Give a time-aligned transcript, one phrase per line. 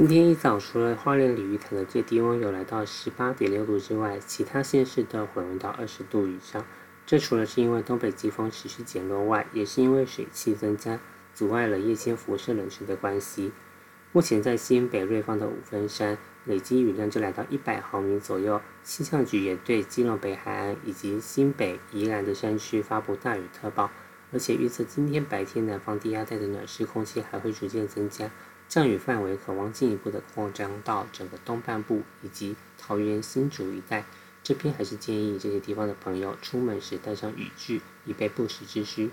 [0.00, 6.64] 今天一早，除了花莲鲤鱼潭的最低温有来到十八点六度之外，其他县市都回温到二十度以上。
[7.04, 10.98] 这除了是因为东北季风持续减弱外，也是因为水汽增加，
[11.34, 13.52] 阻碍了夜间辐射冷却的关系。
[14.12, 18.58] 目前在新北瑞芳的五分山，累积雨量就来到一百毫米左右。
[18.82, 23.90] 气象局也对基隆北海岸以及新北、宜兰的山区发布大雨特报，
[24.32, 28.30] 而且预测今天白天南方低压带的暖湿空气还会逐渐增加。
[28.70, 34.04] 降雨范围可望进一步的扩张到整个东半部以及桃园新竹一带。
[34.44, 39.10] 这边还是建议这些地方的朋友出门时带上雨具，以备不时之需。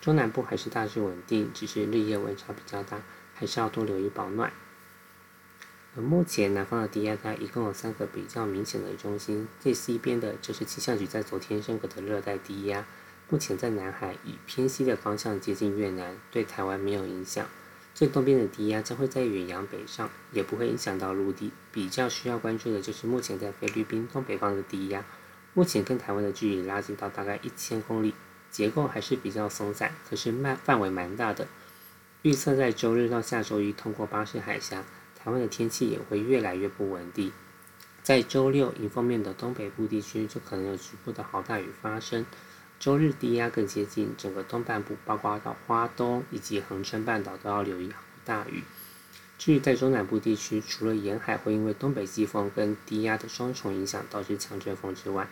[0.00, 3.02] 中南部还是大致稳定，只是日夜温差比较大，
[3.34, 4.50] 还是要多留意保暖。
[5.94, 12.86] 而目前南方的低压带一共有三个比较明显的中心，最西边的就是气象局在昨天认可的热带低压，
[13.28, 17.46] 目前在南海以偏西的方向接近越南，对台湾没有影响。
[17.94, 21.52] 最东边的低压将会在远洋北上，也不会影响到陆地。
[21.70, 25.04] 比较需要关注的就是目前在菲律宾东北方的低压，
[25.52, 28.12] 目前跟台湾的距离拉近到大概一千公里，
[28.50, 31.46] 结构还是比较松散，可是慢范围蛮大的。
[32.22, 34.82] 预测在周日到下周一通过巴士海峡，
[35.16, 37.30] 台湾的天气也会越来越不稳定。
[38.02, 42.26] 在周六迎风面的东北部地区就可能有局部的豪大雨发生。
[42.78, 47.90] 周日低压更接近整个东半部，包括到花东以及恒春半岛都要留意
[48.24, 48.62] 大雨。
[49.38, 55.28] 至于在中南部地区，除了沿海会因为东北季风跟低压的双重影响导致强阵风之外，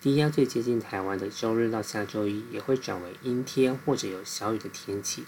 [0.00, 5.24] 低压最接近台湾的周日到下周一也会转为阴天或者有小雨的天气。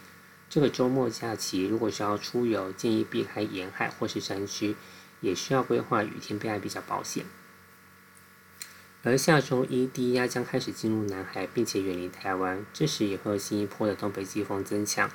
[0.49, 4.77] 这个周末假期如果需要出游，建议避开沿海或是山区，
[5.21, 7.25] 也需要规划雨天备案比较保险。
[9.05, 15.11] 而下周一，低压将开始进入南海，并且远离台湾，这时也会有新一波的东北季风增强。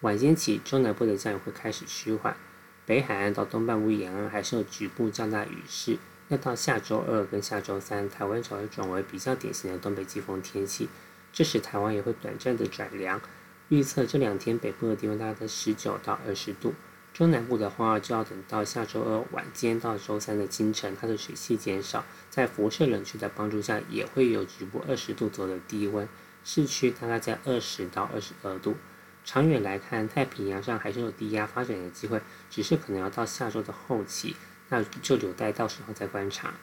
[0.00, 2.36] 晚间起，中南部的降雨会开始趋缓，
[2.84, 5.98] 北海岸到东半部沿岸还是有局部较大雨势。
[6.26, 10.88] 要到下周二跟下周三，台湾才会转为比较典型的东北季风天气，
[11.32, 13.20] 这时台湾也会短暂的转凉。
[13.68, 16.74] 预测这两天北部的低温大概在十九到二十度。
[17.12, 26.08] 中南部的话，就要等到下周二晚间到周三的清晨，它的水汽减少，在辐射冷却的帮助下，也会有局部二十度左右的低温，
[26.44, 28.76] 市区大概在二十到二十二度。
[29.24, 34.36] 长远来看，太平洋上还是有低压发展的机会，只是可能要到下周的后期，
[34.68, 36.54] 那就留待到时候再观察。